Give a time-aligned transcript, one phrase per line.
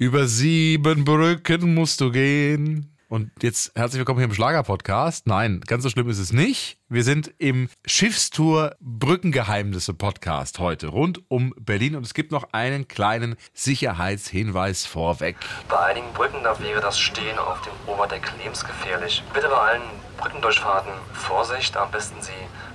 [0.00, 2.96] Über sieben Brücken musst du gehen.
[3.08, 5.26] Und jetzt herzlich willkommen hier im Schlager-Podcast.
[5.26, 6.78] Nein, ganz so schlimm ist es nicht.
[6.88, 12.86] Wir sind im Schiffstour Brückengeheimnisse Podcast heute rund um Berlin und es gibt noch einen
[12.86, 15.34] kleinen Sicherheitshinweis vorweg.
[15.68, 19.24] Bei einigen Brücken da wäre das Stehen auf dem Oberdeck lebensgefährlich.
[19.34, 19.82] Bitte bei allen
[20.16, 22.30] Brückendurchfahrten Vorsicht, am besten Sie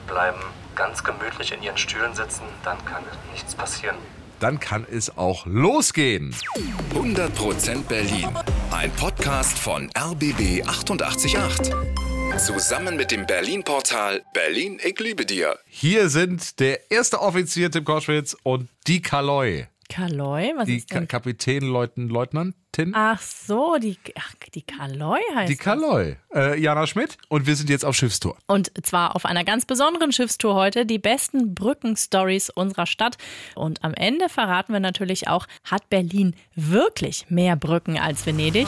[0.07, 0.41] bleiben
[0.75, 3.95] ganz gemütlich in Ihren Stühlen sitzen, dann kann nichts passieren.
[4.43, 6.35] Dann kann es auch losgehen.
[6.93, 8.27] 100% Berlin.
[8.71, 11.37] Ein Podcast von RBB 888.
[12.45, 15.57] Zusammen mit dem Berlin-Portal Berlin, ich liebe dir.
[15.69, 19.67] Hier sind der erste Offizier Tim Koschwitz und die Kaloi.
[19.93, 20.53] Kaloi?
[20.55, 21.07] Was Die ist denn?
[21.07, 22.93] Ka Kapitän, Leutn Leutnantin.
[22.95, 26.15] Ach so, die, ach, die Kaloi heißt die Kaloi.
[26.33, 27.17] Äh, Jana Schmidt.
[27.29, 28.35] Und wir sind jetzt auf Schiffstour.
[28.47, 33.17] Und zwar auf einer ganz besonderen Schiffstour heute, die besten Brückenstories unserer Stadt.
[33.53, 38.67] Und am Ende verraten wir natürlich auch, hat Berlin wirklich mehr Brücken als Venedig?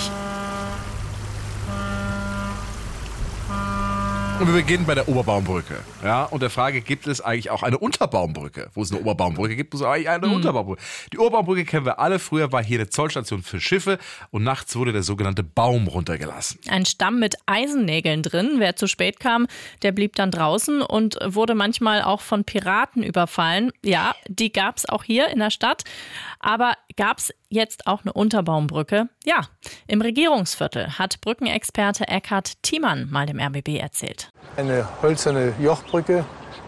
[4.37, 5.75] Und wir beginnen bei der Oberbaumbrücke.
[6.03, 8.69] Ja, und der Frage, gibt es eigentlich auch eine Unterbaumbrücke?
[8.73, 10.81] Wo es eine Oberbaumbrücke gibt, muss es eigentlich eine Unterbaumbrücke.
[11.13, 12.19] Die Oberbaumbrücke kennen wir alle.
[12.19, 13.97] Früher war hier eine Zollstation für Schiffe
[14.31, 16.59] und nachts wurde der sogenannte Baum runtergelassen.
[16.67, 18.55] Ein Stamm mit Eisennägeln drin.
[18.57, 19.47] Wer zu spät kam,
[19.83, 23.71] der blieb dann draußen und wurde manchmal auch von Piraten überfallen.
[23.83, 25.85] Ja, die gab es auch hier in der Stadt.
[26.41, 29.09] Aber gab es jetzt auch eine Unterbaumbrücke?
[29.25, 29.41] Ja,
[29.87, 34.29] im Regierungsviertel hat Brückenexperte Eckhard Thiemann mal dem RBB erzählt.
[34.57, 36.25] Eine hölzerne Jochbrücke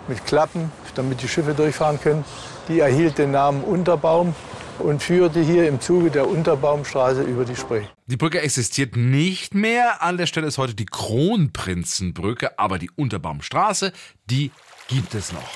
[0.08, 2.26] mit Klappen, damit die Schiffe durchfahren können.
[2.68, 4.34] Die erhielt den Namen Unterbaum
[4.80, 7.84] und führte hier im Zuge der Unterbaumstraße über die Spree.
[8.06, 10.02] Die Brücke existiert nicht mehr.
[10.02, 13.92] An der Stelle ist heute die Kronprinzenbrücke, aber die Unterbaumstraße,
[14.26, 14.52] die
[14.88, 15.50] gibt es noch.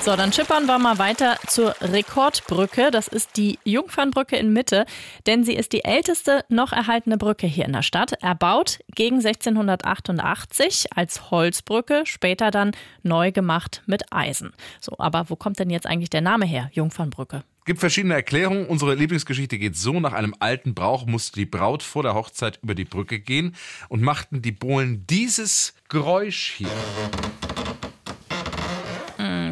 [0.00, 2.90] So, dann schippern wir mal weiter zur Rekordbrücke.
[2.92, 4.86] Das ist die Jungfernbrücke in Mitte,
[5.26, 8.12] denn sie ist die älteste noch erhaltene Brücke hier in der Stadt.
[8.22, 12.70] Erbaut gegen 1688 als Holzbrücke, später dann
[13.02, 14.52] neu gemacht mit Eisen.
[14.80, 17.42] So, aber wo kommt denn jetzt eigentlich der Name her, Jungfernbrücke?
[17.64, 18.66] Gibt verschiedene Erklärungen.
[18.66, 22.76] Unsere Lieblingsgeschichte geht so: Nach einem alten Brauch musste die Braut vor der Hochzeit über
[22.76, 23.56] die Brücke gehen
[23.88, 26.70] und machten die Bohlen dieses Geräusch hier.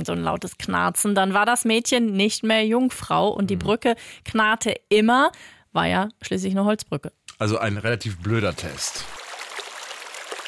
[0.05, 1.15] So ein lautes Knarzen.
[1.15, 5.33] Dann war das Mädchen nicht mehr Jungfrau und die Brücke knarrte immer,
[5.73, 7.13] war ja schließlich eine Holzbrücke.
[7.39, 9.05] Also ein relativ blöder Test.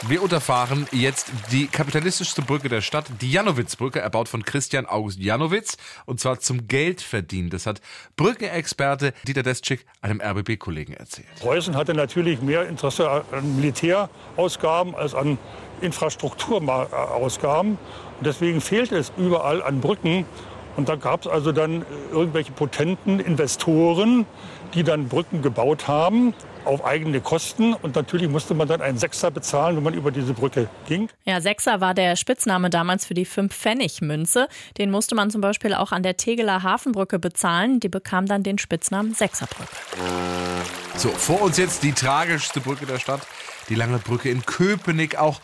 [0.03, 5.79] Wir unterfahren jetzt die kapitalistischste Brücke der Stadt, die Janowitzbrücke, erbaut von Christian August Janowitz,
[6.05, 7.49] und zwar zum Geldverdienen.
[7.49, 7.81] Das hat
[8.15, 11.27] Brückenexperte Dieter Deschik einem RBB-Kollegen erzählt.
[11.41, 15.39] Preußen hatte natürlich mehr Interesse an Militärausgaben als an
[15.81, 17.73] Infrastrukturausgaben.
[17.73, 20.27] Und deswegen fehlt es überall an Brücken.
[20.77, 24.27] Und da gab es also dann irgendwelche potenten Investoren,
[24.75, 27.73] die dann Brücken gebaut haben auf eigene Kosten.
[27.75, 31.09] Und natürlich musste man dann einen Sechser bezahlen, wenn man über diese Brücke ging.
[31.25, 34.49] Ja, Sechser war der Spitzname damals für die 5-Pfennig-Münze.
[34.77, 37.81] Den musste man zum Beispiel auch an der Tegeler Hafenbrücke bezahlen.
[37.81, 39.69] Die bekam dann den Spitznamen Sechserbrücke.
[40.97, 43.21] So, vor uns jetzt die tragischste Brücke der Stadt,
[43.69, 45.41] die lange Brücke in Köpenick, auch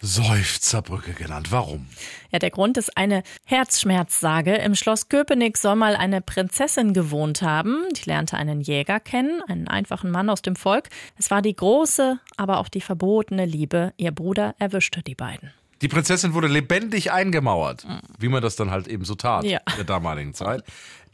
[0.00, 1.50] Seufzerbrücke genannt.
[1.50, 1.86] Warum?
[2.30, 4.54] Ja, der Grund ist eine Herzschmerzsage.
[4.56, 7.84] Im Schloss Köpenick soll mal eine Prinzessin gewohnt haben.
[7.96, 10.88] Die lernte einen Jäger kennen, einen einfachen Mann aus dem Volk.
[11.18, 13.92] Es war die große, aber auch die verbotene Liebe.
[13.96, 15.52] Ihr Bruder erwischte die beiden.
[15.80, 17.86] Die Prinzessin wurde lebendig eingemauert,
[18.18, 19.60] wie man das dann halt eben so tat Ja.
[19.70, 20.64] in der damaligen Zeit.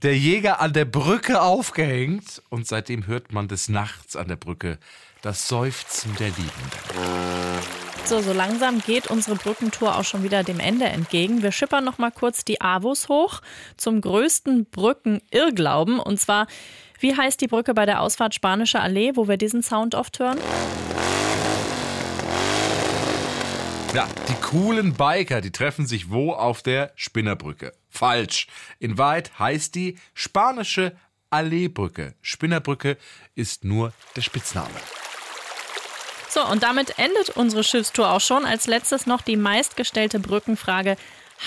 [0.03, 4.79] Der Jäger an der Brücke aufgehängt und seitdem hört man des Nachts an der Brücke
[5.23, 7.44] das Seufzen der Liebenden.
[8.07, 11.43] So, so langsam geht unsere Brückentour auch schon wieder dem Ende entgegen.
[11.43, 13.41] Wir schippern noch mal kurz die Avus hoch
[13.79, 15.99] zum größten Brückenirrglauben.
[15.99, 16.47] Und zwar,
[17.01, 20.39] wie heißt die Brücke bei der Ausfahrt Spanische Allee, wo wir diesen Sound oft hören?
[23.95, 27.73] Ja, die coolen Biker, die treffen sich wo auf der Spinnerbrücke?
[27.89, 28.49] Falsch.
[28.81, 30.95] In Wahrheit heißt die spanische
[31.31, 32.15] Alleebrücke.
[32.21, 32.99] Spinnerbrücke
[33.35, 34.75] ist nur der Spitzname.
[36.35, 38.45] So, und damit endet unsere Schiffstour auch schon.
[38.45, 40.97] Als letztes noch die meistgestellte Brückenfrage.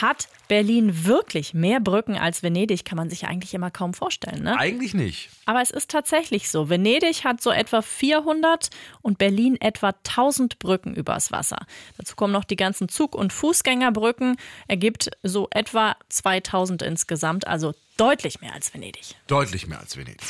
[0.01, 2.85] Hat Berlin wirklich mehr Brücken als Venedig?
[2.85, 4.57] Kann man sich ja eigentlich immer kaum vorstellen, ne?
[4.57, 5.29] Eigentlich nicht.
[5.45, 6.69] Aber es ist tatsächlich so.
[6.69, 8.69] Venedig hat so etwa 400
[9.01, 11.65] und Berlin etwa 1000 Brücken übers Wasser.
[11.97, 14.37] Dazu kommen noch die ganzen Zug- und Fußgängerbrücken.
[14.67, 19.15] Ergibt so etwa 2000 insgesamt, also deutlich mehr als Venedig.
[19.27, 20.21] Deutlich mehr als Venedig.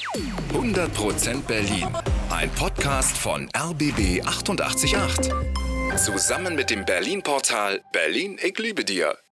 [0.54, 1.88] 100% Berlin.
[2.30, 5.32] Ein Podcast von RBB 888.
[5.98, 9.18] Zusammen mit dem Berlin-Portal Berlin, ich liebe dir.